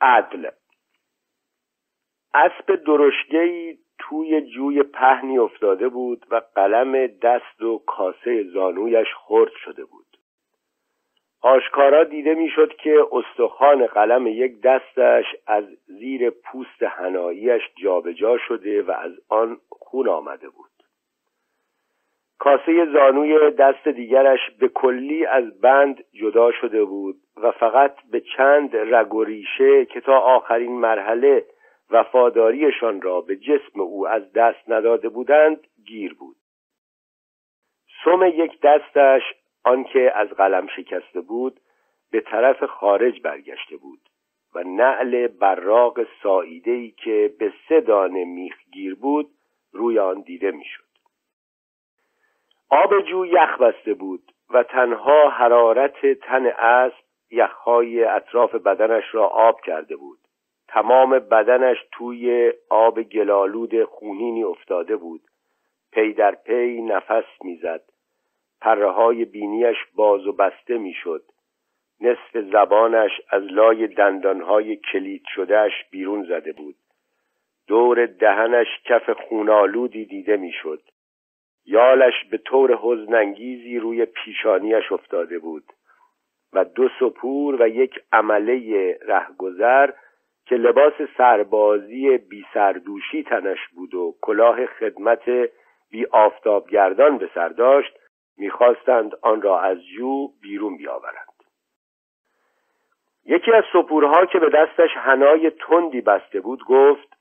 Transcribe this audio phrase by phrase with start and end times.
[0.00, 0.50] عدل.
[2.34, 9.84] اسب درشگهای توی جوی پهنی افتاده بود و قلم دست و کاسه زانویش خرد شده
[9.84, 10.06] بود.
[11.40, 18.90] آشکارا دیده می‌شد که استخوان قلم یک دستش از زیر پوست هناییش جابجا شده و
[18.90, 20.75] از آن خون آمده بود.
[22.38, 28.76] کاسه زانوی دست دیگرش به کلی از بند جدا شده بود و فقط به چند
[28.76, 31.44] رگ و ریشه که تا آخرین مرحله
[31.90, 36.36] وفاداریشان را به جسم او از دست نداده بودند گیر بود.
[38.04, 39.22] سم یک دستش
[39.64, 41.60] آنکه از قلم شکسته بود
[42.10, 44.00] به طرف خارج برگشته بود
[44.54, 49.30] و نعل براق ساییدهی که به سه دانه میخ گیر بود
[49.72, 50.85] روی آن دیده می‌شد.
[52.70, 59.60] آب جو یخ بسته بود و تنها حرارت تن اسب یخهای اطراف بدنش را آب
[59.60, 60.18] کرده بود.
[60.68, 65.20] تمام بدنش توی آب گلالود خونینی افتاده بود.
[65.92, 67.82] پی در پی نفس می‌زد.
[68.60, 71.22] پره های بینیش باز و بسته می‌شد.
[72.00, 76.76] نصف زبانش از لای دندانهای کلید شدهش بیرون زده بود.
[77.66, 80.82] دور دهنش کف خونالودی دیده می‌شد.
[81.66, 85.64] یالش به طور حزنانگیزی روی پیشانیش افتاده بود
[86.52, 89.90] و دو سپور و یک عمله رهگذر
[90.46, 95.50] که لباس سربازی بی سردوشی تنش بود و کلاه خدمت
[95.90, 97.98] بی آفتابگردان به سر داشت
[98.38, 101.36] می‌خواستند آن را از جو بیرون بیاورند.
[103.24, 107.15] یکی از سپورها که به دستش هنای تندی بسته بود گفت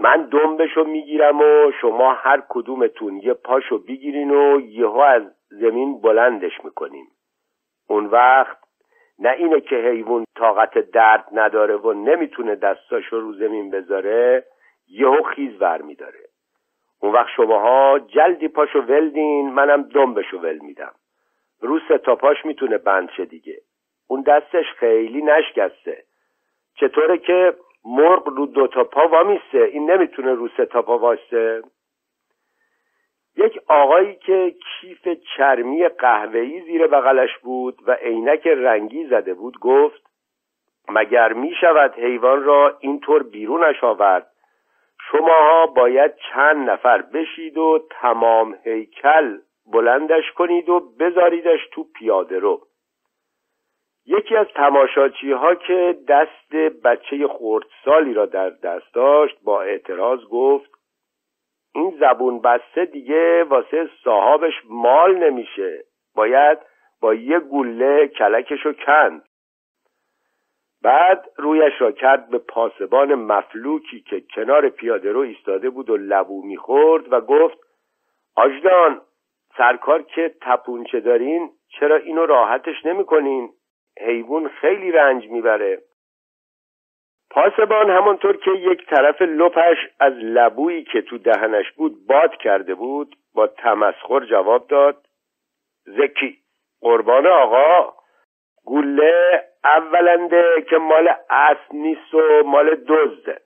[0.00, 6.64] من دنبشو می‌گیرم و شما هر کدومتون یه پاشو بگیرین و یهو از زمین بلندش
[6.64, 7.06] می‌کنیم.
[7.88, 8.58] اون وقت
[9.18, 14.44] نه اینه که حیوان طاقت درد نداره و نمی‌تونه دستاشو رو زمین بذاره
[14.88, 16.20] یهو خیز ور میداره.
[17.00, 20.92] اون وقت شماها جلدی پاشو ولدین منم دنبشو ول میدم.
[21.60, 23.58] رو سه پاش می‌تونه بند شه دیگه.
[24.08, 26.04] اون دستش خیلی نشکسته.
[26.74, 27.54] چطوره که
[27.88, 29.62] مرغ رو دو تا پا وامیسته.
[29.72, 31.62] این نمی‌تونه رو سه تا پا واسه.
[33.36, 40.02] یک آقایی که کیف چرمی قهوه‌ای زیر بغلش بود و عینک رنگی زده بود گفت
[40.88, 44.26] مگر می شود حیوان را اینطور بیرونش آورد؟
[45.10, 49.38] شماها باید چند نفر بشید و تمام هیکل
[49.72, 52.67] بلندش کنید و بذاریدش تو پیاده رو.
[54.08, 56.54] یکی از تماشاچی ها که دست
[56.84, 60.70] بچه خردسالی را در دست داشت با اعتراض گفت
[61.74, 65.84] این زبون بسته دیگه واسه صاحبش مال نمیشه.
[66.14, 66.58] باید
[67.00, 69.22] با یه گله کلکشو کند.
[70.82, 76.42] بعد رویش را کرد به پاسبان مفلوکی که کنار پیاده رو ایستاده بود و لبو
[76.42, 77.58] می‌خورد و گفت
[78.36, 79.00] آجدان
[79.56, 83.50] سرکار که تپونچه دارین چرا اینو راحتش نمی‌کنین؟
[84.00, 85.78] حیوان خیلی رنج می‌بره.
[87.30, 93.16] پاسبان همانطور که یک طرف لپش از لبویی که تو دهنش بود باد کرده بود
[93.34, 94.96] با تمسخر جواب داد
[95.84, 96.38] زکی
[96.80, 97.92] قربان آقا
[98.66, 103.40] گله اولنده که مال اصل نیست و مال دزده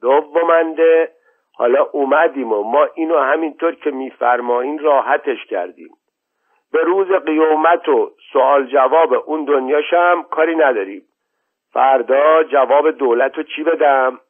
[0.00, 1.12] دومنده
[1.54, 5.90] حالا اومدیم و ما اینو همینطور که میفرمایین راحتش کردیم.
[6.74, 11.02] به روز قیامت و سوال جواب اون دنیاشم کاری نداریم.
[11.72, 14.20] فردا جواب دولت رو چی بدم؟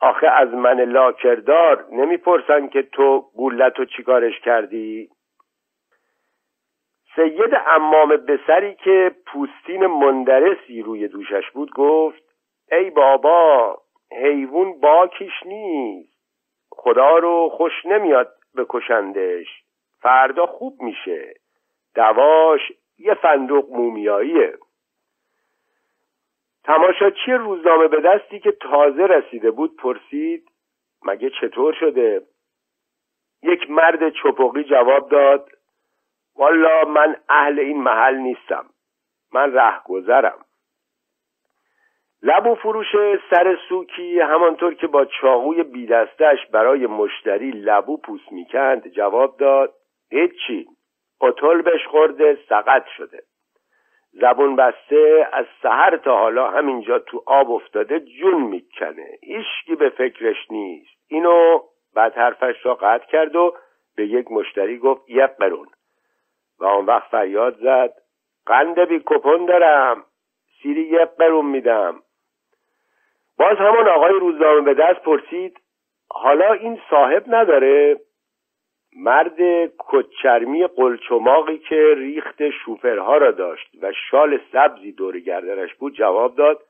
[0.00, 5.08] آخه از من لاکردار نمی‌پرسن که تو گولت رو چیکارش کردی؟
[7.16, 12.22] سید امام بسری که پوستین مندرسی روی دوشش بود گفت
[12.72, 13.78] ای بابا
[14.12, 16.20] حیوان باکیش نیست.
[16.70, 19.46] خدا رو خوش نمیاد بکشندش.
[20.00, 21.34] فردا خوب میشه.
[21.94, 22.60] دواش
[22.98, 24.58] یه فندق مومیاییه.
[26.64, 30.48] تماشاچی روزنامه به دستی که تازه رسیده بود پرسید
[31.04, 32.22] مگه چطور شده؟
[33.42, 35.50] یک مرد چپقی جواب داد
[36.36, 38.64] والا من اهل این محل نیستم
[39.32, 40.44] من رهگذرم.
[42.22, 42.86] لبو فروش
[43.30, 49.74] سر سوکی همانطور که با چاقوی بیدستش برای مشتری لبو پوست می‌کند جواب داد
[50.10, 50.68] هیچی.
[51.20, 53.22] اتل بش خورده سقط شده.
[54.12, 59.06] زبون بسته از سحر تا حالا همینجا تو آب افتاده جون می‌کنه.
[59.22, 60.90] هیچکی به فکرش نیست.
[61.08, 61.60] اینو
[61.94, 63.54] بعد حرفش را قطع کرد و
[63.96, 65.66] به یک مشتری گفت یک قرون
[66.60, 67.92] و آن وقت فریاد زد
[68.46, 70.04] قند بی کپون دارم.
[70.62, 72.02] سیری یک قرون میدم.
[73.38, 75.60] باز همان آقای روزنامه به دست پرسید
[76.10, 78.00] حالا این صاحب نداره؟
[78.96, 86.36] مرد کچرمی قلچماقی که ریخت شوفرها را داشت و شال سبزی دور گردنش بود جواب
[86.36, 86.62] داد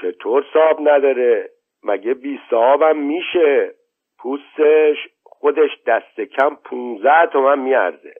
[0.00, 1.50] چطور صاحب نداره؟
[1.82, 3.74] مگه بی صاحبم میشه؟
[4.18, 8.14] پوستش خودش دست کم پونزه تومن میارزه.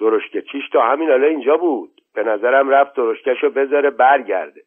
[0.00, 2.00] درشکه چیش تا همین حالا اینجا بود.
[2.14, 4.62] به نظرم رفت درشکش رو بذاره برگرده.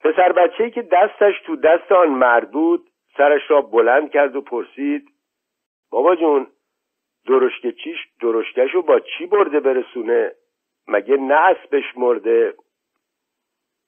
[0.00, 2.86] پسر بچه که دستش تو دست آن مرد بود
[3.16, 5.08] سرش را بلند کرد و پرسید
[5.90, 6.46] بابا جون
[7.26, 10.32] درشکه چیش درشکش رو با چی برده برسونه؟
[10.88, 12.54] مگه نه اسبش مرده؟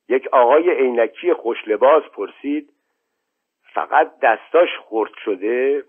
[0.08, 2.72] یک آقای عینکی خوشلباس پرسید
[3.74, 5.84] فقط دستاش خورد شده؟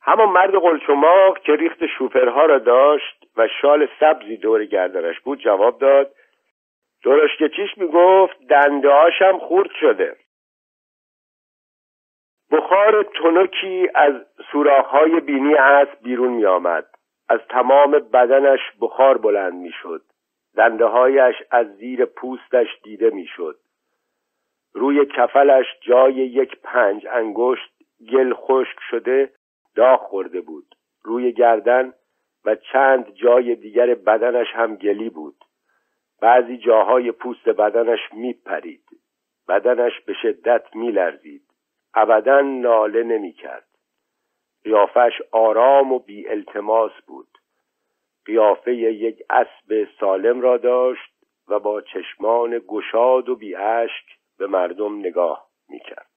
[0.00, 5.78] همان مرد قلچماق که ریخت شوپرها را داشت و شال سبزی دور گردنش بود جواب
[5.78, 6.14] داد
[7.04, 10.16] درشکه چیش می‌گفت دنده هاشم خورد شده.
[12.50, 14.14] بخار تنکی از
[14.52, 16.86] سوراخهای بینی اسب بیرون می آمد.
[17.28, 20.02] از تمام بدنش بخار بلند می شد.
[20.56, 20.86] دنده
[21.50, 23.58] از زیر پوستش دیده می شد.
[24.74, 27.72] روی کفلش جای یک پنج انگشت
[28.12, 29.32] گل خشک شده
[29.74, 30.74] داغ خورده بود.
[31.04, 31.92] روی گردن
[32.44, 35.36] و چند جای دیگر بدنش هم گلی بود.
[36.20, 38.84] بعضی جاهای پوست بدنش می پرید.
[39.48, 41.47] بدنش به شدت می لرزید.
[42.00, 43.68] ابدا ناله نمی کرد
[44.64, 47.28] قیافش آرام و بی التماس بود.
[48.24, 51.12] قیافه یک اسب سالم را داشت
[51.48, 54.04] و با چشمان گشاد و بی اشک
[54.38, 56.07] به مردم نگاه می کرد